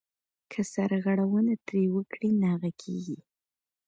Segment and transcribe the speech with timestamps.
[0.51, 3.17] که سرغړونه ترې وکړې ناغه کېږې.